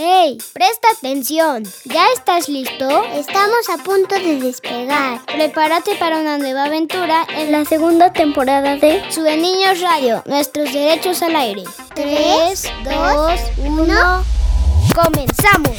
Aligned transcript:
¡Hey! 0.00 0.38
Presta 0.52 0.86
atención. 0.96 1.64
¿Ya 1.84 2.06
estás 2.12 2.48
listo? 2.48 3.02
Estamos 3.14 3.68
a 3.68 3.82
punto 3.82 4.14
de 4.14 4.38
despegar. 4.38 5.26
Prepárate 5.26 5.96
para 5.96 6.20
una 6.20 6.38
nueva 6.38 6.66
aventura 6.66 7.26
en 7.36 7.50
la 7.50 7.64
segunda 7.64 8.12
temporada 8.12 8.76
de 8.76 9.02
Sube 9.10 9.36
Niños 9.36 9.80
Radio, 9.80 10.22
nuestros 10.24 10.72
derechos 10.72 11.20
al 11.20 11.34
aire. 11.34 11.64
3, 11.96 12.72
2, 12.84 13.40
1. 13.58 14.24
¡Comenzamos! 14.94 15.76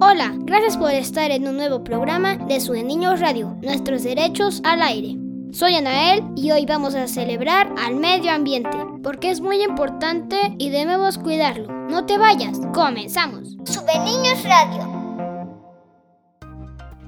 Hola, 0.00 0.32
gracias 0.38 0.78
por 0.78 0.90
estar 0.90 1.30
en 1.30 1.46
un 1.46 1.58
nuevo 1.58 1.84
programa 1.84 2.36
de 2.36 2.62
Sube 2.62 2.82
Niños 2.82 3.20
Radio, 3.20 3.58
nuestros 3.60 4.04
derechos 4.04 4.62
al 4.64 4.80
aire. 4.80 5.21
Soy 5.52 5.74
Anael 5.74 6.24
y 6.34 6.50
hoy 6.50 6.64
vamos 6.64 6.94
a 6.94 7.06
celebrar 7.06 7.74
al 7.76 7.96
medio 7.96 8.32
ambiente, 8.32 8.70
porque 9.02 9.30
es 9.30 9.42
muy 9.42 9.62
importante 9.62 10.34
y 10.56 10.70
debemos 10.70 11.18
cuidarlo. 11.18 11.70
No 11.90 12.06
te 12.06 12.16
vayas, 12.16 12.58
comenzamos. 12.72 13.58
Sube 13.64 13.98
Niños 14.02 14.42
Radio. 14.44 15.02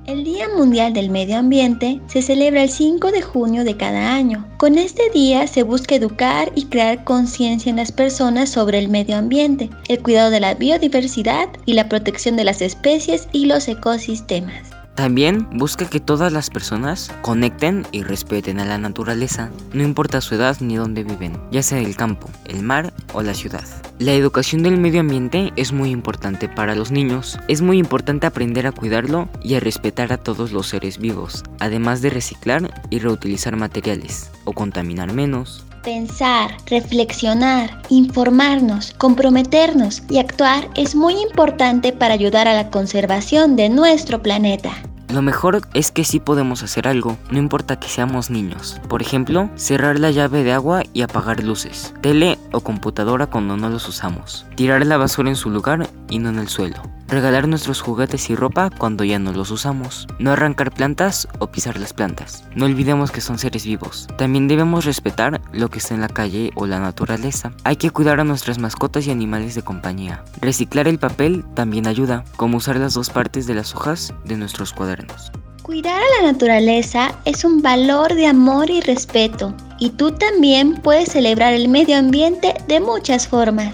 El 0.06 0.24
Día 0.24 0.46
Mundial 0.54 0.92
del 0.92 1.08
Medio 1.08 1.38
Ambiente 1.38 2.02
se 2.06 2.20
celebra 2.20 2.62
el 2.62 2.68
5 2.68 3.12
de 3.12 3.22
junio 3.22 3.64
de 3.64 3.78
cada 3.78 4.14
año. 4.14 4.46
Con 4.58 4.76
este 4.76 5.08
día 5.08 5.46
se 5.46 5.62
busca 5.62 5.94
educar 5.94 6.52
y 6.54 6.66
crear 6.66 7.02
conciencia 7.04 7.70
en 7.70 7.76
las 7.76 7.92
personas 7.92 8.50
sobre 8.50 8.78
el 8.78 8.90
medio 8.90 9.16
ambiente, 9.16 9.70
el 9.88 10.02
cuidado 10.02 10.28
de 10.28 10.40
la 10.40 10.52
biodiversidad 10.52 11.48
y 11.64 11.72
la 11.72 11.88
protección 11.88 12.36
de 12.36 12.44
las 12.44 12.60
especies 12.60 13.26
y 13.32 13.46
los 13.46 13.66
ecosistemas. 13.68 14.73
También 14.94 15.48
busca 15.52 15.88
que 15.88 15.98
todas 15.98 16.32
las 16.32 16.50
personas 16.50 17.12
conecten 17.22 17.84
y 17.90 18.04
respeten 18.04 18.60
a 18.60 18.64
la 18.64 18.78
naturaleza, 18.78 19.50
no 19.72 19.82
importa 19.82 20.20
su 20.20 20.36
edad 20.36 20.56
ni 20.60 20.76
dónde 20.76 21.02
viven, 21.02 21.36
ya 21.50 21.64
sea 21.64 21.80
el 21.80 21.96
campo, 21.96 22.30
el 22.44 22.62
mar 22.62 22.92
o 23.12 23.22
la 23.22 23.34
ciudad. 23.34 23.64
La 23.98 24.12
educación 24.12 24.62
del 24.62 24.78
medio 24.78 25.00
ambiente 25.00 25.52
es 25.56 25.72
muy 25.72 25.90
importante 25.90 26.48
para 26.48 26.74
los 26.76 26.90
niños. 26.92 27.38
Es 27.48 27.60
muy 27.60 27.78
importante 27.78 28.26
aprender 28.26 28.66
a 28.66 28.72
cuidarlo 28.72 29.28
y 29.42 29.54
a 29.54 29.60
respetar 29.60 30.12
a 30.12 30.18
todos 30.18 30.52
los 30.52 30.68
seres 30.68 30.98
vivos, 30.98 31.42
además 31.58 32.00
de 32.00 32.10
reciclar 32.10 32.82
y 32.90 32.98
reutilizar 33.00 33.56
materiales 33.56 34.30
o 34.44 34.52
contaminar 34.52 35.12
menos. 35.12 35.64
Pensar, 35.84 36.56
reflexionar, 36.64 37.82
informarnos, 37.90 38.94
comprometernos 38.96 40.02
y 40.08 40.18
actuar 40.18 40.70
es 40.76 40.94
muy 40.94 41.12
importante 41.20 41.92
para 41.92 42.14
ayudar 42.14 42.48
a 42.48 42.54
la 42.54 42.70
conservación 42.70 43.54
de 43.54 43.68
nuestro 43.68 44.22
planeta. 44.22 44.70
Lo 45.12 45.20
mejor 45.20 45.60
es 45.74 45.92
que 45.92 46.04
sí 46.04 46.20
podemos 46.20 46.62
hacer 46.62 46.88
algo, 46.88 47.18
no 47.30 47.38
importa 47.38 47.78
que 47.78 47.88
seamos 47.88 48.30
niños. 48.30 48.80
Por 48.88 49.02
ejemplo, 49.02 49.50
cerrar 49.56 49.98
la 49.98 50.10
llave 50.10 50.42
de 50.42 50.52
agua 50.52 50.82
y 50.94 51.02
apagar 51.02 51.44
luces, 51.44 51.92
tele 52.00 52.38
o 52.52 52.60
computadora 52.60 53.26
cuando 53.26 53.58
no 53.58 53.68
los 53.68 53.86
usamos. 53.86 54.46
Tirar 54.56 54.86
la 54.86 54.96
basura 54.96 55.28
en 55.28 55.36
su 55.36 55.50
lugar 55.50 55.88
y 56.08 56.18
no 56.18 56.30
en 56.30 56.38
el 56.38 56.48
suelo. 56.48 56.80
Regalar 57.08 57.46
nuestros 57.48 57.80
juguetes 57.80 58.30
y 58.30 58.34
ropa 58.34 58.70
cuando 58.70 59.04
ya 59.04 59.18
no 59.18 59.32
los 59.32 59.50
usamos. 59.50 60.06
No 60.18 60.32
arrancar 60.32 60.72
plantas 60.72 61.28
o 61.38 61.48
pisar 61.48 61.78
las 61.78 61.92
plantas. 61.92 62.44
No 62.54 62.64
olvidemos 62.64 63.10
que 63.10 63.20
son 63.20 63.38
seres 63.38 63.66
vivos. 63.66 64.08
También 64.16 64.48
debemos 64.48 64.84
respetar 64.84 65.40
lo 65.52 65.68
que 65.68 65.78
está 65.78 65.94
en 65.94 66.00
la 66.00 66.08
calle 66.08 66.50
o 66.54 66.66
la 66.66 66.80
naturaleza. 66.80 67.52
Hay 67.64 67.76
que 67.76 67.90
cuidar 67.90 68.20
a 68.20 68.24
nuestras 68.24 68.58
mascotas 68.58 69.06
y 69.06 69.10
animales 69.10 69.54
de 69.54 69.62
compañía. 69.62 70.24
Reciclar 70.40 70.88
el 70.88 70.98
papel 70.98 71.44
también 71.54 71.86
ayuda, 71.86 72.24
como 72.36 72.56
usar 72.56 72.76
las 72.76 72.94
dos 72.94 73.10
partes 73.10 73.46
de 73.46 73.54
las 73.54 73.74
hojas 73.74 74.14
de 74.24 74.36
nuestros 74.36 74.72
cuadernos. 74.72 75.30
Cuidar 75.62 75.98
a 75.98 76.22
la 76.22 76.32
naturaleza 76.32 77.14
es 77.24 77.44
un 77.44 77.62
valor 77.62 78.14
de 78.14 78.26
amor 78.26 78.68
y 78.68 78.82
respeto, 78.82 79.54
y 79.78 79.90
tú 79.90 80.12
también 80.12 80.74
puedes 80.74 81.12
celebrar 81.12 81.54
el 81.54 81.68
medio 81.68 81.96
ambiente 81.96 82.54
de 82.68 82.80
muchas 82.80 83.26
formas. 83.26 83.72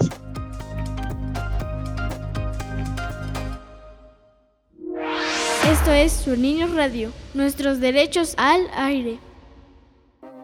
Esto 5.91 6.03
es 6.05 6.23
Su 6.23 6.37
Niños 6.37 6.73
Radio, 6.73 7.11
nuestros 7.33 7.81
derechos 7.81 8.35
al 8.37 8.65
aire. 8.77 9.19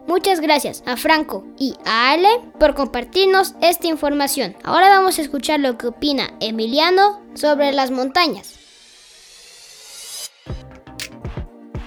Muchas 0.06 0.40
gracias 0.40 0.82
a 0.84 0.98
Franco 0.98 1.42
y 1.56 1.74
a 1.86 2.10
Ale 2.10 2.28
por 2.60 2.74
compartirnos 2.74 3.54
esta 3.62 3.86
información. 3.86 4.54
Ahora 4.62 4.90
vamos 4.90 5.18
a 5.18 5.22
escuchar 5.22 5.60
lo 5.60 5.78
que 5.78 5.86
opina 5.86 6.34
Emiliano 6.40 7.22
sobre 7.32 7.72
las 7.72 7.90
montañas. 7.90 8.56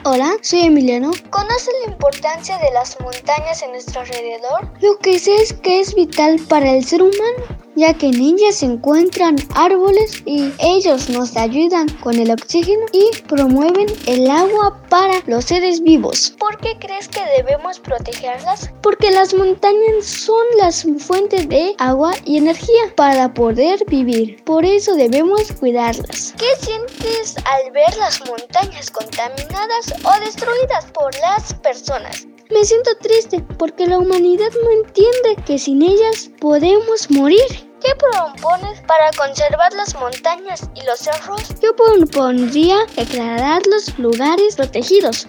Hola, 0.05 0.37
soy 0.41 0.61
Emiliano. 0.61 1.11
¿Conoce 1.29 1.69
la 1.85 1.91
importancia 1.91 2.57
de 2.57 2.71
las 2.71 2.99
montañas 2.99 3.61
en 3.61 3.73
nuestro 3.73 4.01
alrededor? 4.01 4.73
Lo 4.81 4.97
que 4.97 5.19
sé 5.19 5.35
es 5.35 5.53
que 5.53 5.81
es 5.81 5.93
vital 5.93 6.39
para 6.49 6.71
el 6.71 6.83
ser 6.83 7.03
humano 7.03 7.60
ya 7.75 7.93
que 7.93 8.07
en 8.07 8.37
se 8.51 8.65
encuentran 8.65 9.35
árboles 9.55 10.21
y 10.25 10.51
ellos 10.59 11.09
nos 11.09 11.35
ayudan 11.35 11.87
con 11.99 12.15
el 12.17 12.31
oxígeno 12.31 12.85
y 12.91 13.09
promueven 13.23 13.87
el 14.07 14.29
agua 14.29 14.81
para 14.89 15.21
los 15.27 15.45
seres 15.45 15.81
vivos. 15.81 16.35
¿Por 16.39 16.57
qué 16.57 16.77
crees 16.79 17.07
que 17.07 17.21
debemos 17.37 17.79
protegerlas? 17.79 18.69
Porque 18.81 19.11
las 19.11 19.33
montañas 19.33 20.05
son 20.05 20.45
las 20.57 20.85
fuentes 20.99 21.47
de 21.49 21.75
agua 21.77 22.13
y 22.25 22.37
energía 22.37 22.93
para 22.95 23.33
poder 23.33 23.83
vivir. 23.87 24.43
Por 24.43 24.65
eso 24.65 24.95
debemos 24.95 25.51
cuidarlas. 25.53 26.33
¿Qué 26.37 26.65
sientes 26.65 27.35
al 27.45 27.71
ver 27.71 27.95
las 27.97 28.19
montañas 28.27 28.89
contaminadas 28.91 29.93
o 30.03 30.25
destruidas 30.25 30.85
por 30.93 31.13
las 31.19 31.53
personas? 31.55 32.27
Me 32.51 32.65
siento 32.65 32.91
triste 32.99 33.41
porque 33.57 33.87
la 33.87 33.97
humanidad 33.97 34.49
no 34.61 34.71
entiende 34.71 35.41
que 35.45 35.57
sin 35.57 35.81
ellas 35.81 36.29
podemos 36.39 37.09
morir. 37.09 37.39
¿Qué 37.81 37.93
propones 37.95 38.81
para 38.81 39.09
conservar 39.17 39.73
las 39.73 39.95
montañas 39.95 40.69
y 40.75 40.85
los 40.85 40.99
cerros? 40.99 41.55
Yo 41.61 41.73
propondría 41.75 42.85
declarar 42.95 43.61
los 43.67 43.97
lugares 43.97 44.57
protegidos. 44.57 45.27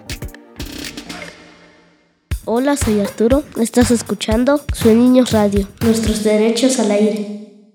Hola, 2.45 2.75
soy 2.75 2.99
Arturo. 2.99 3.43
Estás 3.57 3.89
escuchando 3.89 4.61
Soy 4.73 4.93
Niños 4.93 5.31
Radio, 5.31 5.65
nuestros 5.79 6.23
derechos 6.23 6.77
al 6.79 6.91
aire. 6.91 7.71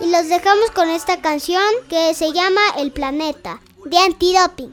Y 0.00 0.10
los 0.10 0.28
dejamos 0.28 0.72
con 0.74 0.88
esta 0.88 1.20
canción 1.20 1.62
que 1.88 2.14
se 2.14 2.32
llama 2.32 2.60
El 2.78 2.90
Planeta, 2.90 3.60
de 3.84 3.96
Antidoping. 3.96 4.72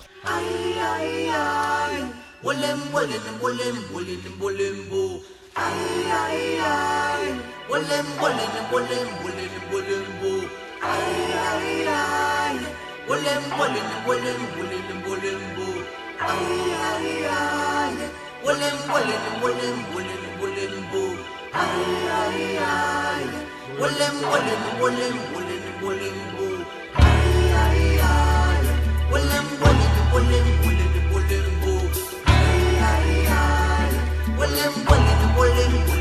Wolim, 2.47 2.80
wolim, 2.94 3.25
wolim, 3.44 3.75
wolim, 3.91 4.24
wolim, 4.40 4.75
bo. 4.90 5.19
Ay, 5.53 6.08
ay, 6.19 6.40
ay. 6.63 7.25
Wolim, 7.69 8.08
wolim, 8.22 8.53
wolim, 8.72 9.09
wolim, 9.24 9.53
wolim, 9.72 10.06
bo. 10.22 10.31
Ay, 10.80 11.09
ay, 11.47 11.68
ay. 11.91 12.56
Wolim, 13.09 13.44
wolim, 13.59 13.90
wolim, 14.08 14.40
wolim, 14.56 14.88
wolim, 15.08 15.41
bo. 15.58 15.68
Ay, 16.24 16.46
ay, 16.88 17.08
ay. 17.35 17.96
Wolim, 18.46 18.78
wolim, 18.94 19.25
wolim, 19.44 19.78
wolim, 19.91 20.24
wolim, 20.40 20.75
bo. 20.91 21.03
Ay, 21.52 21.84
ay, 22.22 22.40
ay. 22.64 23.25
Wolim, 23.81 24.16
wolim, 24.31 24.64
wolim, 24.79 25.16
wolim, 25.35 25.66
wolim, 25.84 26.18
bo. 26.38 26.47
Ay, 26.96 27.28
ay, 27.66 27.84
ay. 28.08 28.64
Wolim, 29.12 29.47
wolim, 29.59 29.96
wolim, 30.14 30.47
wolim. 30.62 30.66
Willing, 34.37 34.85
willing, 34.85 35.35
willing. 35.35 35.97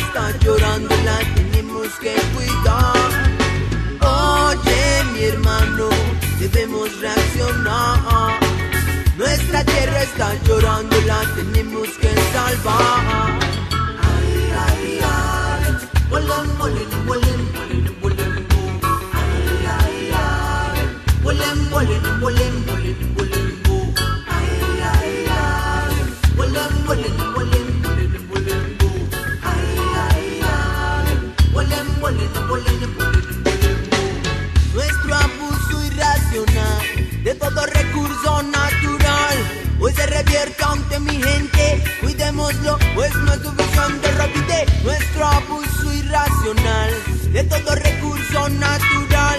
Está 0.00 0.24
llorando, 0.44 0.94
la 1.04 1.18
tenemos 1.34 1.88
que 2.00 2.14
cuidar. 2.34 3.10
Oye, 4.00 5.04
mi 5.12 5.22
hermano, 5.24 5.88
debemos 6.38 6.88
reaccionar. 7.00 8.32
Nuestra 9.16 9.64
tierra 9.64 10.02
está 10.02 10.28
llorando, 10.46 10.96
la 11.06 11.20
tenemos 11.36 11.88
que 12.00 12.10
salvar. 12.32 13.38
Ay, 14.08 14.32
ay, 14.66 15.00
ay. 15.02 15.64
Vuelen, 16.08 16.48
vuelen, 16.58 16.90
vuelen, 17.06 17.40
vuelen, 18.00 18.46
bu. 18.50 18.58
Ay, 19.20 19.66
ay, 19.78 19.98
ay. 20.14 20.78
Vuelen, 21.22 21.70
vuelen, 21.70 22.20
vuelen, 22.20 22.54
Cuidémoslo, 42.60 42.78
pues 42.94 43.10
es 43.10 43.42
suficiente. 43.42 44.12
Repite 44.12 44.66
nuestro 44.84 45.26
abuso 45.26 45.92
irracional 45.94 46.90
de 47.32 47.44
todo 47.44 47.74
recurso 47.74 48.48
natural 48.48 49.38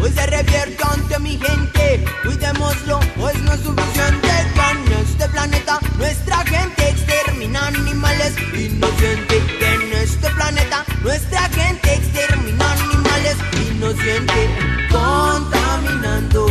hoy 0.00 0.12
se 0.12 0.26
revierte 0.26 0.82
ante 0.84 1.18
mi 1.18 1.38
gente. 1.38 2.04
Cuidémoslo, 2.22 3.00
pues 3.16 3.38
no 3.40 3.52
es 3.52 3.60
suficiente. 3.60 4.28
En 4.70 4.92
este 4.92 5.28
planeta 5.28 5.78
nuestra 5.98 6.36
gente 6.44 6.90
extermina 6.90 7.66
animales 7.66 8.34
inocentes. 8.54 9.42
En 9.60 9.92
este 9.94 10.30
planeta 10.30 10.84
nuestra 11.02 11.48
gente 11.48 11.94
extermina 11.94 12.72
animales 12.72 13.36
inocentes. 13.68 14.50
Contaminando 14.90 16.46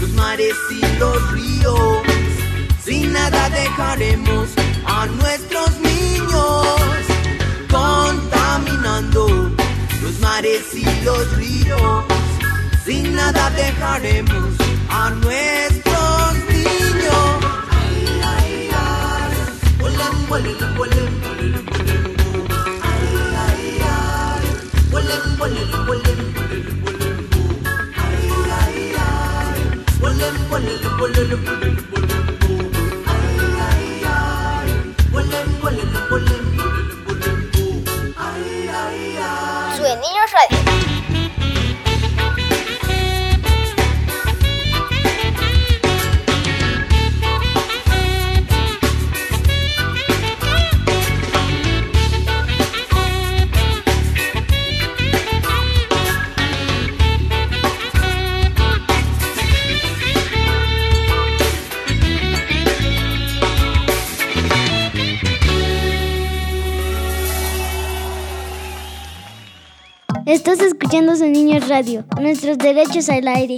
los 0.00 0.10
mares 0.10 0.54
y 0.70 0.98
los 0.98 1.32
ríos. 1.32 2.02
Sin 2.84 3.12
nada 3.12 3.48
dejaremos 3.50 4.37
mares 10.58 10.74
y 10.74 11.04
los 11.04 11.36
ríos. 11.36 12.04
Sin 12.84 13.14
nada 13.14 13.50
dejaremos 13.50 14.54
a 14.88 15.10
nuestros 15.10 16.34
niños. 16.48 17.44
Ay, 17.70 18.20
ay, 18.24 18.70
ay. 18.72 19.34
Vuelen, 19.78 20.28
vuelen, 20.28 20.76
vuelen, 20.76 21.20
vuelen, 21.20 21.66
bu. 21.66 22.44
Ay, 22.82 23.06
ay, 23.46 23.78
ay. 23.82 24.44
Vuelen, 24.90 25.38
vuelen, 25.38 25.86
vuelen, 25.86 26.34
vuelen, 26.34 27.30
bu. 27.30 27.42
Ay, 27.96 28.30
ay, 28.60 28.92
ay. 28.98 29.84
Vuelen, 30.00 30.34
vuelen, 30.48 30.98
vuelen, 30.98 31.44
vuelen, 31.44 31.44
vuelen, 31.44 31.97
Estás 70.28 70.60
escuchando 70.60 71.16
Su 71.16 71.24
Niños 71.24 71.70
Radio, 71.70 72.04
nuestros 72.20 72.58
derechos 72.58 73.08
al 73.08 73.26
aire. 73.28 73.56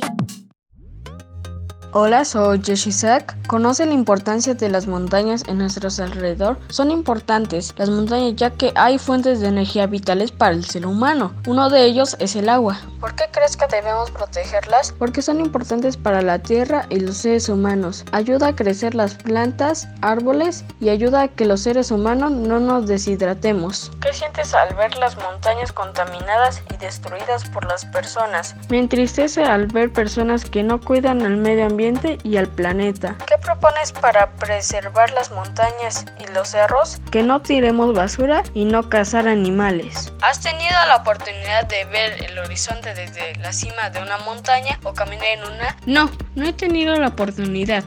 Hola, 1.93 2.25
soy 2.25 2.61
Yeshisak. 2.61 3.37
¿Conoce 3.49 3.85
la 3.85 3.95
importancia 3.95 4.55
de 4.55 4.69
las 4.69 4.87
montañas 4.87 5.43
en 5.49 5.59
nuestros 5.59 5.99
alrededor? 5.99 6.57
Son 6.69 6.93
importantes 6.93 7.75
las 7.79 7.91
montañas 7.91 8.37
ya 8.37 8.51
que 8.51 8.73
hay 8.77 8.97
fuentes 8.97 9.41
de 9.41 9.49
energía 9.49 9.89
vitales 9.89 10.31
para 10.31 10.53
el 10.53 10.65
ser 10.65 10.87
humano. 10.87 11.33
Uno 11.49 11.69
de 11.69 11.85
ellos 11.85 12.17
es 12.21 12.37
el 12.37 12.49
agua. 12.49 12.79
¿Por 13.01 13.17
qué 13.17 13.25
crees 13.33 13.57
que 13.57 13.67
debemos 13.67 14.13
protegerlas? 14.13 14.93
Porque 14.93 15.21
son 15.21 15.41
importantes 15.41 15.97
para 15.97 16.23
la 16.23 16.39
tierra 16.39 16.87
y 16.91 17.01
los 17.01 17.17
seres 17.17 17.49
humanos. 17.49 18.05
Ayuda 18.13 18.49
a 18.49 18.55
crecer 18.55 18.95
las 18.95 19.15
plantas, 19.15 19.89
árboles 20.01 20.65
y 20.79 20.91
ayuda 20.91 21.23
a 21.23 21.29
que 21.29 21.45
los 21.45 21.63
seres 21.63 21.91
humanos 21.91 22.31
no 22.31 22.61
nos 22.61 22.87
deshidratemos. 22.87 23.91
¿Qué 24.01 24.13
sientes 24.13 24.55
al 24.55 24.73
ver 24.77 24.97
las 24.97 25.17
montañas 25.17 25.73
contaminadas 25.73 26.63
y 26.73 26.77
destruidas 26.77 27.49
por 27.49 27.65
las 27.65 27.85
personas? 27.87 28.55
Me 28.69 28.79
entristece 28.79 29.43
al 29.43 29.67
ver 29.67 29.93
personas 29.93 30.45
que 30.45 30.63
no 30.63 30.81
cuidan 30.81 31.23
al 31.23 31.37
medio 31.37 31.65
ambiente 31.65 31.80
y 32.25 32.37
al 32.37 32.47
planeta. 32.47 33.17
¿Qué 33.27 33.37
propones 33.39 33.93
para 33.93 34.33
preservar 34.33 35.11
las 35.13 35.31
montañas 35.31 36.05
y 36.19 36.31
los 36.35 36.49
cerros? 36.49 36.99
Que 37.11 37.23
no 37.23 37.41
tiremos 37.41 37.95
basura 37.95 38.43
y 38.53 38.67
no 38.67 38.91
cazar 38.91 39.27
animales. 39.27 40.13
¿Has 40.21 40.43
tenido 40.43 40.75
la 40.89 40.97
oportunidad 40.97 41.67
de 41.69 41.87
ver 41.87 42.23
el 42.23 42.39
horizonte 42.39 42.93
desde 42.93 43.35
la 43.37 43.55
cima 43.55 43.89
de 43.89 44.03
una 44.03 44.19
montaña 44.19 44.79
o 44.85 44.93
caminar 44.93 45.25
en 45.25 45.41
una? 45.41 45.77
No, 45.87 46.11
no 46.35 46.49
he 46.49 46.53
tenido 46.53 46.95
la 46.97 47.09
oportunidad. 47.09 47.85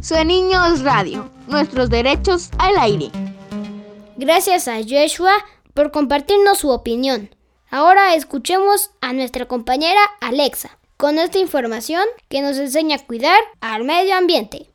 Su 0.00 0.16
Niños 0.24 0.82
Radio, 0.82 1.30
nuestros 1.46 1.90
derechos 1.90 2.50
al 2.58 2.76
aire. 2.76 3.10
Gracias 4.16 4.66
a 4.66 4.78
Joshua 4.82 5.34
por 5.74 5.92
compartirnos 5.92 6.58
su 6.58 6.70
opinión. 6.70 7.32
Ahora 7.70 8.16
escuchemos 8.16 8.90
a 9.00 9.12
nuestra 9.12 9.46
compañera 9.46 10.00
Alexa 10.20 10.79
con 11.00 11.18
esta 11.18 11.38
información 11.38 12.04
que 12.28 12.42
nos 12.42 12.58
enseña 12.58 12.96
a 12.96 12.98
cuidar 12.98 13.40
al 13.62 13.84
medio 13.84 14.14
ambiente. 14.14 14.66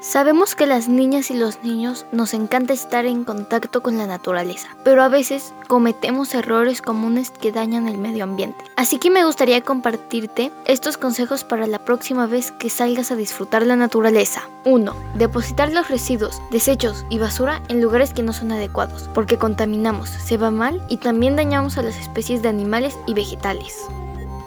Sabemos 0.00 0.54
que 0.54 0.66
las 0.66 0.88
niñas 0.88 1.28
y 1.30 1.34
los 1.34 1.64
niños 1.64 2.06
nos 2.12 2.34
encanta 2.34 2.72
estar 2.72 3.04
en 3.04 3.24
contacto 3.24 3.82
con 3.82 3.98
la 3.98 4.06
naturaleza, 4.06 4.68
pero 4.84 5.02
a 5.02 5.08
veces 5.08 5.52
cometemos 5.66 6.34
errores 6.34 6.82
comunes 6.82 7.30
que 7.30 7.50
dañan 7.50 7.88
el 7.88 7.98
medio 7.98 8.22
ambiente. 8.22 8.62
Así 8.76 8.98
que 8.98 9.10
me 9.10 9.24
gustaría 9.24 9.62
compartirte 9.62 10.52
estos 10.66 10.98
consejos 10.98 11.42
para 11.42 11.66
la 11.66 11.84
próxima 11.84 12.26
vez 12.26 12.52
que 12.52 12.70
salgas 12.70 13.10
a 13.10 13.16
disfrutar 13.16 13.66
la 13.66 13.74
naturaleza. 13.74 14.42
1. 14.66 14.94
Depositar 15.16 15.72
los 15.72 15.88
residuos, 15.88 16.40
desechos 16.52 17.04
y 17.10 17.18
basura 17.18 17.60
en 17.68 17.80
lugares 17.80 18.14
que 18.14 18.22
no 18.22 18.32
son 18.32 18.52
adecuados, 18.52 19.10
porque 19.14 19.36
contaminamos, 19.36 20.10
se 20.10 20.36
va 20.36 20.52
mal 20.52 20.80
y 20.88 20.98
también 20.98 21.34
dañamos 21.34 21.76
a 21.76 21.82
las 21.82 21.98
especies 21.98 22.40
de 22.42 22.50
animales 22.50 22.96
y 23.08 23.14
vegetales. 23.14 23.88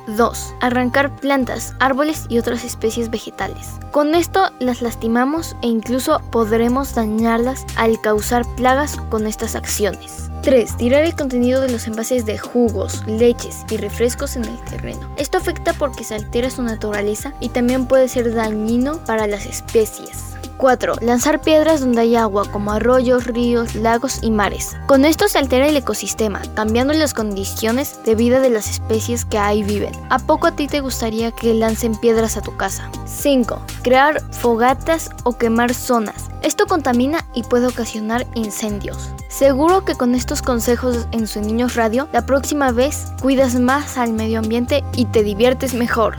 2. 0.08 0.56
Arrancar 0.62 1.16
plantas, 1.16 1.76
árboles 1.80 2.26
y 2.30 2.40
otras 2.40 2.64
especies 2.64 3.10
vegetales. 3.10 3.68
Con 3.92 4.16
esto 4.16 4.52
las 4.60 4.82
lastimamos 4.82 5.56
e 5.62 5.68
incluso 5.68 6.22
podremos 6.32 6.96
dañarlas 6.96 7.66
al 7.76 8.00
causar 8.02 8.46
plagas 8.56 8.98
con 9.10 9.28
estas 9.28 9.56
acciones. 9.56 10.30
3. 10.44 10.78
Tirar 10.78 11.04
el 11.04 11.16
contenido 11.16 11.60
de 11.60 11.70
los 11.70 11.88
envases 11.88 12.26
de 12.26 12.38
jugos, 12.38 13.04
leches 13.06 13.66
y 13.70 13.78
refrescos 13.78 14.38
en 14.38 14.46
el 14.46 14.58
terreno. 14.66 15.10
Esto 15.18 15.40
afecta 15.40 15.74
porque 15.74 16.06
se 16.06 16.16
altera 16.16 16.50
su 16.50 16.64
naturaleza 16.64 17.34
y 17.42 17.50
también 17.50 17.86
puede 17.86 18.08
ser 18.08 18.34
dañino 18.34 19.04
para 19.04 19.28
las 19.28 19.46
especies. 19.46 20.37
4. 20.58 20.96
Lanzar 21.02 21.42
piedras 21.42 21.82
donde 21.82 22.02
hay 22.02 22.16
agua, 22.16 22.50
como 22.52 22.72
arroyos, 22.72 23.26
ríos, 23.26 23.76
lagos 23.76 24.20
y 24.22 24.32
mares. 24.32 24.76
Con 24.88 25.06
esto 25.06 25.28
se 25.28 25.38
altera 25.38 25.68
el 25.68 25.78
ecosistema, 25.78 26.42
cambiando 26.56 26.94
las 26.94 27.14
condiciones 27.14 28.00
de 28.04 28.16
vida 28.16 28.40
de 28.40 28.50
las 28.50 28.70
especies 28.70 29.26
que 29.26 29.38
ahí 29.38 29.64
viven. 29.64 29.94
¿A 30.10 30.20
poco 30.20 30.48
a 30.48 30.56
ti 30.56 30.68
te 30.68 30.82
gustaría 30.82 31.32
que 31.32 31.54
lancen 31.54 31.96
piedras 31.96 32.38
a 32.38 32.42
tu 32.42 32.56
casa? 32.58 32.90
5. 33.06 33.62
Crear 33.84 34.22
fogatas 34.34 35.10
o 35.24 35.38
quemar 35.38 35.74
zonas. 35.74 36.30
Esto 36.44 36.66
contamina 36.66 37.26
y 37.34 37.44
puede 37.44 37.68
ocasionar 37.68 38.26
incendios. 38.36 39.10
Seguro 39.30 39.86
que 39.86 39.96
con 39.96 40.16
estos 40.16 40.42
consejos 40.42 41.08
en 41.12 41.28
su 41.28 41.42
Niños 41.42 41.76
Radio, 41.76 42.08
la 42.14 42.26
próxima 42.26 42.72
vez 42.72 43.08
cuidas 43.22 43.56
más 43.56 43.98
al 43.98 44.14
medio 44.14 44.40
ambiente 44.40 44.84
y 44.96 45.06
te 45.06 45.24
diviertes 45.24 45.74
mejor. 45.74 46.16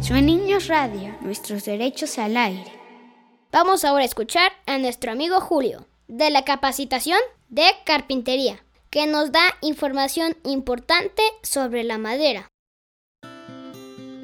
Su 0.00 0.14
Niños 0.14 0.68
Radio, 0.68 1.14
nuestros 1.22 1.64
derechos 1.64 2.18
al 2.18 2.36
aire. 2.36 2.73
Vamos 3.54 3.84
ahora 3.84 4.02
a 4.02 4.06
escuchar 4.06 4.50
a 4.66 4.78
nuestro 4.78 5.12
amigo 5.12 5.40
Julio, 5.40 5.86
de 6.08 6.28
la 6.28 6.44
capacitación 6.44 7.20
de 7.50 7.62
carpintería, 7.86 8.64
que 8.90 9.06
nos 9.06 9.30
da 9.30 9.44
información 9.60 10.36
importante 10.42 11.22
sobre 11.44 11.84
la 11.84 11.96
madera. 11.96 12.48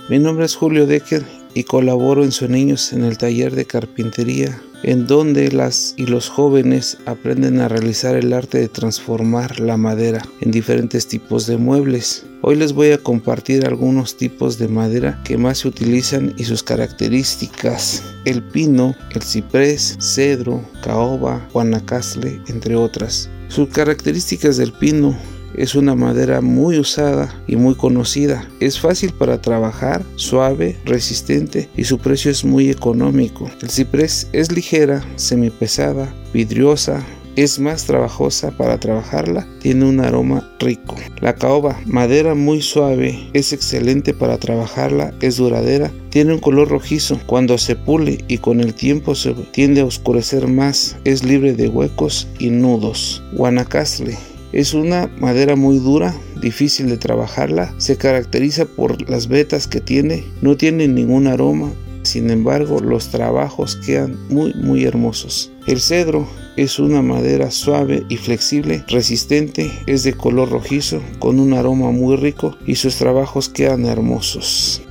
Mi 0.08 0.18
nombre 0.18 0.46
es 0.46 0.56
Julio 0.56 0.84
Decker 0.88 1.24
y 1.54 1.62
colaboro 1.62 2.24
en 2.24 2.32
Niños 2.50 2.92
en 2.92 3.04
el 3.04 3.18
taller 3.18 3.54
de 3.54 3.66
carpintería 3.66 4.60
en 4.82 5.06
donde 5.06 5.52
las 5.52 5.94
y 5.96 6.06
los 6.06 6.28
jóvenes 6.28 6.98
aprenden 7.06 7.60
a 7.60 7.68
realizar 7.68 8.16
el 8.16 8.32
arte 8.32 8.58
de 8.58 8.68
transformar 8.68 9.60
la 9.60 9.76
madera 9.76 10.22
en 10.40 10.50
diferentes 10.50 11.06
tipos 11.06 11.46
de 11.46 11.56
muebles. 11.56 12.24
Hoy 12.42 12.56
les 12.56 12.72
voy 12.72 12.92
a 12.92 12.98
compartir 12.98 13.66
algunos 13.66 14.16
tipos 14.16 14.58
de 14.58 14.68
madera 14.68 15.20
que 15.24 15.36
más 15.36 15.58
se 15.58 15.68
utilizan 15.68 16.34
y 16.38 16.44
sus 16.44 16.62
características. 16.62 18.02
El 18.24 18.42
pino, 18.42 18.94
el 19.14 19.22
ciprés, 19.22 19.98
cedro, 20.00 20.62
caoba, 20.82 21.46
guanacaste, 21.52 22.40
entre 22.48 22.76
otras. 22.76 23.28
Sus 23.48 23.68
características 23.68 24.56
del 24.56 24.72
pino 24.72 25.18
es 25.60 25.74
una 25.74 25.94
madera 25.94 26.40
muy 26.40 26.78
usada 26.78 27.34
y 27.46 27.56
muy 27.56 27.74
conocida. 27.74 28.48
Es 28.60 28.80
fácil 28.80 29.12
para 29.12 29.40
trabajar, 29.40 30.02
suave, 30.16 30.76
resistente 30.84 31.68
y 31.76 31.84
su 31.84 31.98
precio 31.98 32.30
es 32.30 32.44
muy 32.44 32.70
económico. 32.70 33.50
El 33.60 33.70
ciprés 33.70 34.28
es 34.32 34.50
ligera, 34.52 35.04
semipesada, 35.16 36.12
vidriosa, 36.32 37.04
es 37.36 37.58
más 37.58 37.84
trabajosa 37.84 38.50
para 38.50 38.78
trabajarla, 38.78 39.46
tiene 39.60 39.84
un 39.84 40.00
aroma 40.00 40.50
rico. 40.58 40.96
La 41.20 41.34
caoba, 41.34 41.80
madera 41.86 42.34
muy 42.34 42.60
suave, 42.60 43.18
es 43.32 43.52
excelente 43.52 44.12
para 44.14 44.38
trabajarla, 44.38 45.14
es 45.20 45.36
duradera, 45.36 45.90
tiene 46.10 46.34
un 46.34 46.40
color 46.40 46.68
rojizo. 46.68 47.20
Cuando 47.26 47.56
se 47.56 47.76
pule 47.76 48.24
y 48.28 48.38
con 48.38 48.60
el 48.60 48.74
tiempo 48.74 49.14
se 49.14 49.32
tiende 49.52 49.80
a 49.80 49.86
oscurecer 49.86 50.48
más, 50.48 50.96
es 51.04 51.24
libre 51.24 51.52
de 51.52 51.68
huecos 51.68 52.26
y 52.38 52.50
nudos. 52.50 53.22
Guanacaste, 53.32 54.18
es 54.52 54.74
una 54.74 55.08
madera 55.18 55.56
muy 55.56 55.78
dura, 55.78 56.14
difícil 56.40 56.88
de 56.88 56.96
trabajarla, 56.96 57.74
se 57.78 57.96
caracteriza 57.96 58.64
por 58.64 59.08
las 59.08 59.28
vetas 59.28 59.66
que 59.66 59.80
tiene, 59.80 60.24
no 60.42 60.56
tiene 60.56 60.88
ningún 60.88 61.26
aroma, 61.26 61.72
sin 62.02 62.30
embargo 62.30 62.80
los 62.80 63.08
trabajos 63.10 63.76
quedan 63.76 64.16
muy 64.28 64.54
muy 64.54 64.84
hermosos. 64.84 65.52
El 65.66 65.80
cedro 65.80 66.26
es 66.56 66.78
una 66.78 67.02
madera 67.02 67.50
suave 67.50 68.04
y 68.08 68.16
flexible, 68.16 68.84
resistente, 68.88 69.70
es 69.86 70.02
de 70.02 70.14
color 70.14 70.50
rojizo, 70.50 71.00
con 71.18 71.38
un 71.38 71.54
aroma 71.54 71.90
muy 71.90 72.16
rico 72.16 72.56
y 72.66 72.76
sus 72.76 72.96
trabajos 72.96 73.48
quedan 73.48 73.86
hermosos. 73.86 74.82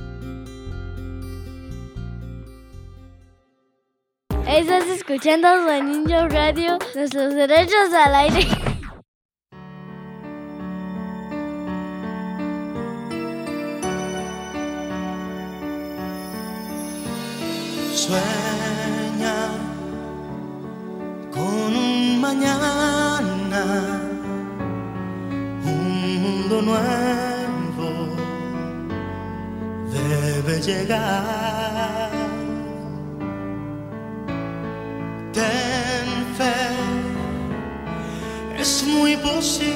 Estás 4.48 4.88
escuchando 4.88 5.48
su 5.62 5.84
Niño 5.84 6.28
Radio, 6.28 6.78
nuestros 6.94 7.34
derechos 7.34 7.92
al 7.94 8.14
aire. 8.14 8.46
Sueña 18.00 19.38
con 21.30 21.76
un 21.76 22.18
mañana, 22.18 23.62
un 25.66 26.22
mundo 26.22 26.62
nuevo 26.62 27.88
debe 29.92 30.54
llegar. 30.62 32.10
Ten 35.34 36.08
fe, 36.38 36.58
es 38.58 38.72
muy 38.86 39.14
posible 39.18 39.66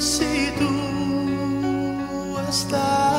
si 0.00 0.50
tú 0.58 0.74
estás 2.48 3.13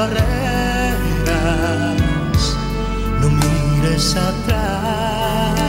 barreiras, 0.00 0.96
não 3.20 3.30
mires 3.30 4.16
atrás. 4.16 5.60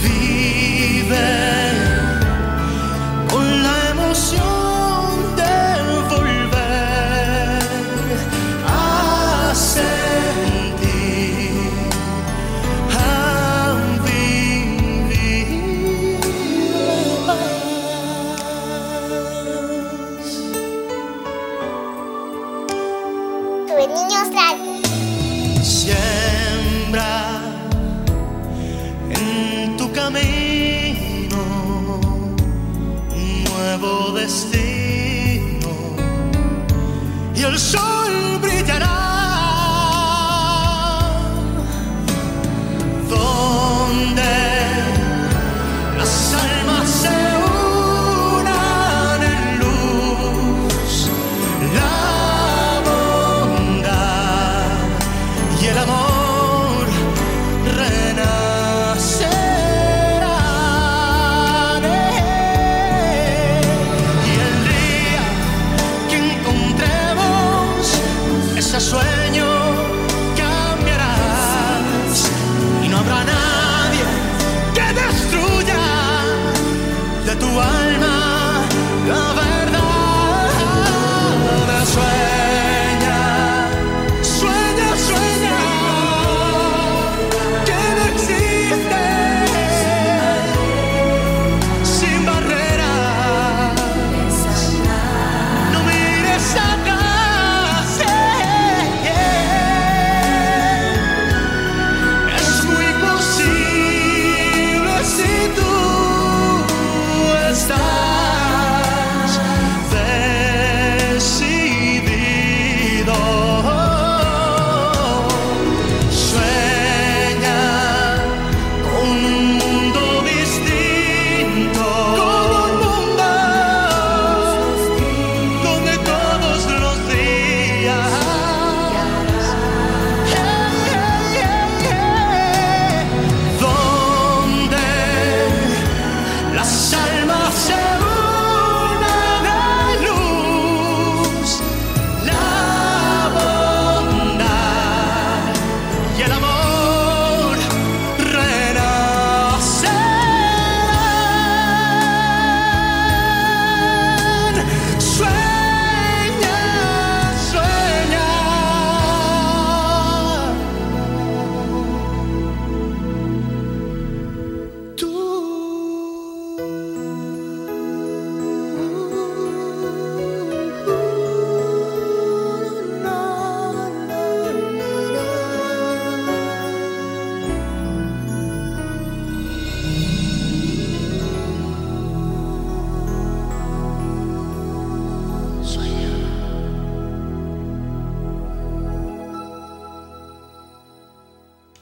Vive. 0.00 1.65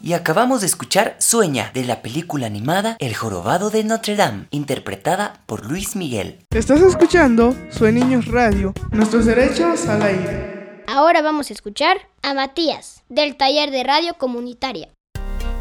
Y 0.05 0.13
acabamos 0.13 0.61
de 0.61 0.67
escuchar 0.67 1.17
Sueña 1.19 1.71
de 1.73 1.83
la 1.83 2.03
película 2.03 2.47
animada 2.47 2.99
El 2.99 3.15
Jorobado 3.15 3.71
de 3.71 3.85
Notre 3.85 4.17
Dame, 4.17 4.49
interpretada 4.51 5.41
por 5.47 5.65
Luis 5.65 5.97
Miguel. 5.97 6.45
Estás 6.51 6.83
escuchando 6.83 7.57
Sue 7.71 7.91
Niños 7.91 8.27
Radio, 8.27 8.75
nuestros 8.91 9.25
derechos 9.25 9.87
al 9.87 10.03
aire. 10.03 10.85
Ahora 10.89 11.23
vamos 11.23 11.49
a 11.49 11.55
escuchar 11.55 11.97
a 12.21 12.35
Matías, 12.35 13.03
del 13.09 13.37
taller 13.37 13.71
de 13.71 13.83
radio 13.83 14.13
comunitaria. 14.19 14.94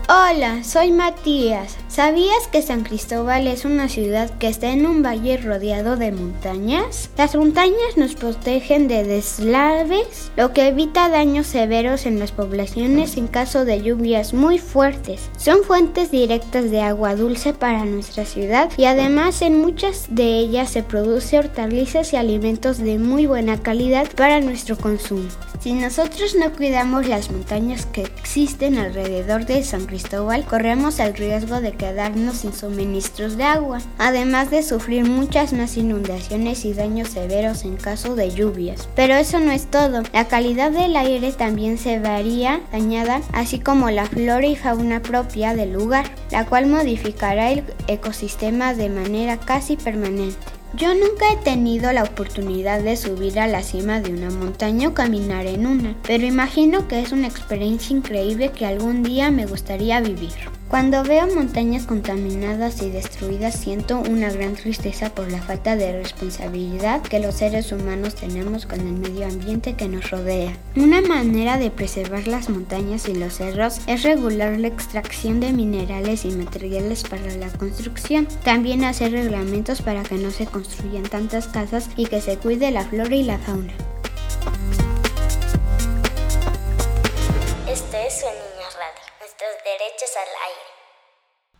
Hola, 0.10 0.66
soy 0.66 0.92
Matías. 0.92 1.78
¿Sabías 1.88 2.48
que 2.52 2.62
San 2.62 2.84
Cristóbal 2.84 3.48
es 3.48 3.64
una 3.64 3.88
ciudad 3.88 4.30
que 4.38 4.50
está 4.50 4.72
en 4.72 4.86
un 4.86 5.02
valle 5.02 5.38
rodeado 5.38 5.96
de 5.96 6.12
montañas? 6.12 7.10
Las 7.18 7.38
montañas 7.38 7.96
nos 7.96 8.14
protegen 8.14 8.90
de 8.90 9.06
deslaves, 9.06 10.30
lo 10.36 10.52
que 10.52 10.68
evita 10.68 11.08
daños 11.08 11.48
severos 11.48 12.06
en 12.06 12.20
las 12.20 12.34
poblaciones 12.34 13.16
en 13.16 13.28
caso 13.28 13.64
de 13.64 13.82
lluvias 13.82 14.34
muy 14.34 14.60
fuertes. 14.60 15.30
Son 15.38 15.64
fuentes 15.64 16.12
directas 16.12 16.70
de 16.70 16.82
agua 16.82 17.16
dulce 17.16 17.54
para 17.54 17.86
nuestra 17.86 18.26
ciudad 18.26 18.70
y 18.76 18.84
además 18.84 19.42
en 19.42 19.62
muchas 19.62 20.08
de 20.10 20.38
ellas 20.38 20.70
se 20.70 20.84
produce 20.84 21.40
hortalizas 21.40 22.12
y 22.12 22.18
alimentos 22.18 22.78
de 22.78 23.00
muy 23.00 23.26
buena 23.26 23.62
calidad 23.62 24.10
para 24.18 24.42
nuestro 24.42 24.76
consumo. 24.78 25.30
Si 25.64 25.72
nosotros 25.72 26.36
no 26.36 26.52
cuidamos 26.52 27.08
las 27.08 27.32
montañas 27.32 27.86
que 27.86 28.02
existen 28.02 28.78
alrededor 28.78 29.46
de 29.46 29.64
San 29.64 29.86
Cristóbal, 29.86 30.44
corremos 30.44 31.00
el 31.00 31.14
riesgo 31.14 31.62
de 31.62 31.72
quedarnos 31.72 32.40
sin 32.40 32.52
suministros 32.52 33.38
de 33.38 33.46
agua, 33.46 33.80
además 33.98 34.52
de 34.52 34.62
sufrir 34.62 35.06
muchas 35.06 35.54
más 35.54 35.78
inundaciones 35.78 36.66
y 36.66 36.74
daños 36.74 37.08
severos 37.08 37.64
en 37.64 37.78
caso 37.78 38.14
de 38.18 38.32
lluvias. 38.32 38.90
Pero 38.94 39.14
eso 39.14 39.40
no 39.40 39.54
es 39.54 39.68
todo, 39.68 40.04
la 40.12 40.28
calidad 40.28 40.70
del 40.70 40.98
aire 40.98 41.32
también 41.32 41.78
se 41.78 41.98
varía 41.98 42.60
dañada, 42.74 43.22
así 43.32 43.60
como 43.60 43.90
la 43.90 44.08
flora 44.08 44.46
y 44.46 44.58
fauna 44.58 45.02
propia 45.02 45.56
del 45.56 45.72
lugar, 45.72 46.12
la 46.30 46.46
cual 46.46 46.68
modificará 46.68 47.54
el 47.54 47.64
ecosistema 47.88 48.74
de 48.74 48.90
manera 48.90 49.38
casi 49.38 49.78
permanente. 49.78 50.63
Yo 50.76 50.96
nunca 50.96 51.32
he 51.32 51.38
tenido 51.38 51.94
la 51.94 52.02
oportunidad 52.04 52.82
de 52.82 52.98
subir 52.98 53.40
a 53.40 53.46
la 53.46 53.62
cima 53.62 54.02
de 54.02 54.12
una 54.12 54.32
montaña 54.32 54.88
o 54.88 54.94
caminar 54.96 55.46
en 55.46 55.68
una, 55.68 55.96
pero 56.02 56.26
imagino 56.26 56.88
que 56.88 57.00
es 57.00 57.12
una 57.12 57.28
experiencia 57.28 57.96
increíble 57.96 58.52
que 58.52 58.66
algún 58.66 59.04
día 59.04 59.30
me 59.30 59.46
gustaría 59.46 60.02
vivir. 60.02 60.34
Cuando 60.74 61.04
veo 61.04 61.28
montañas 61.36 61.86
contaminadas 61.86 62.82
y 62.82 62.90
destruidas 62.90 63.54
siento 63.54 64.00
una 64.00 64.32
gran 64.32 64.56
tristeza 64.56 65.14
por 65.14 65.32
la 65.32 65.40
falta 65.40 65.76
de 65.76 66.02
responsabilidad 66.02 67.04
que 67.04 67.20
los 67.20 67.36
seres 67.36 67.72
humanos 67.72 68.16
tenemos 68.16 68.66
con 68.66 68.80
el 68.80 68.94
medio 68.94 69.28
ambiente 69.28 69.76
que 69.76 69.88
nos 69.88 70.10
rodea. 70.10 70.58
Una 70.76 71.02
manera 71.02 71.60
de 71.60 71.70
preservar 71.70 72.26
las 72.26 72.50
montañas 72.50 73.08
y 73.08 73.14
los 73.14 73.36
cerros 73.36 73.82
es 73.86 74.02
regular 74.02 74.60
la 74.60 74.70
extracción 74.70 75.40
de 75.40 75.54
minerales 75.54 76.26
y 76.26 76.30
materiales 76.30 77.04
para 77.04 77.36
la 77.36 77.50
construcción. 77.50 78.28
También 78.44 78.84
hacer 78.84 79.12
reglamentos 79.12 79.84
para 79.84 80.02
que 80.02 80.16
no 80.16 80.32
se 80.32 80.48
construyan 80.48 81.04
tantas 81.04 81.50
casas 81.50 81.88
y 81.98 82.08
que 82.08 82.20
se 82.20 82.38
cuide 82.38 82.72
la 82.72 82.86
flora 82.86 83.16
y 83.16 83.22
la 83.22 83.38
fauna. 83.38 83.74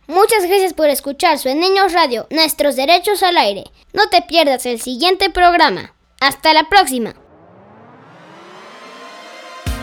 Muchas 0.06 0.44
gracias 0.46 0.74
por 0.74 0.88
escuchar 0.90 1.38
Su 1.38 1.48
Niños 1.54 1.92
Radio, 1.92 2.26
nuestros 2.30 2.76
derechos 2.76 3.22
al 3.22 3.38
aire. 3.38 3.64
No 3.92 4.08
te 4.10 4.20
pierdas 4.22 4.66
el 4.66 4.80
siguiente 4.80 5.30
programa. 5.30 5.94
Hasta 6.20 6.52
la 6.52 6.68
próxima. 6.68 7.14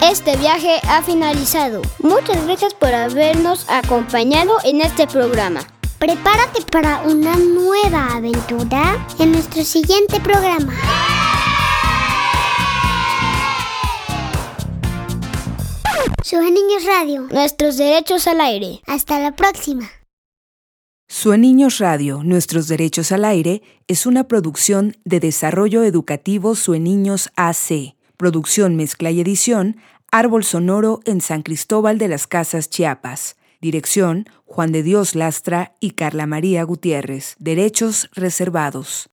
Este 0.01 0.35
viaje 0.37 0.79
ha 0.87 1.01
finalizado. 1.03 1.81
Muchas 1.99 2.45
gracias 2.45 2.73
por 2.73 2.93
habernos 2.93 3.65
acompañado 3.67 4.57
en 4.63 4.81
este 4.81 5.07
programa. 5.07 5.61
Prepárate 5.99 6.63
para 6.71 7.01
una 7.01 7.35
nueva 7.35 8.15
aventura 8.15 9.07
en 9.19 9.31
nuestro 9.31 9.63
siguiente 9.63 10.19
programa. 10.19 10.73
Sue 16.23 16.49
Niños 16.49 16.85
Radio. 16.85 17.27
Nuestros 17.29 17.77
derechos 17.77 18.27
al 18.27 18.41
aire. 18.41 18.81
Hasta 18.87 19.19
la 19.19 19.35
próxima. 19.35 19.89
Sue 21.21 21.37
Niños 21.37 21.77
Radio, 21.77 22.23
Nuestros 22.23 22.67
Derechos 22.67 23.11
al 23.11 23.25
Aire 23.25 23.61
es 23.87 24.07
una 24.07 24.27
producción 24.27 24.97
de 25.05 25.19
Desarrollo 25.19 25.83
Educativo 25.83 26.55
Sue 26.55 26.79
Niños 26.79 27.29
AC. 27.35 27.93
Producción, 28.17 28.75
mezcla 28.75 29.11
y 29.11 29.21
edición, 29.21 29.77
Árbol 30.11 30.43
Sonoro 30.43 30.99
en 31.05 31.21
San 31.21 31.43
Cristóbal 31.43 31.99
de 31.99 32.07
las 32.07 32.25
Casas, 32.25 32.71
Chiapas. 32.71 33.35
Dirección, 33.61 34.25
Juan 34.45 34.71
de 34.71 34.81
Dios 34.81 35.13
Lastra 35.13 35.75
y 35.79 35.91
Carla 35.91 36.25
María 36.25 36.63
Gutiérrez. 36.63 37.35
Derechos 37.37 38.09
reservados. 38.13 39.07